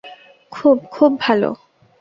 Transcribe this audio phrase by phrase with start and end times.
[0.51, 1.49] খুব, খুব ভালো।